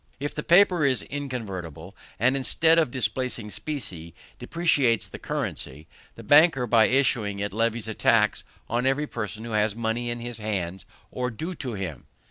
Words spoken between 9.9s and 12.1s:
in his hands or due to him.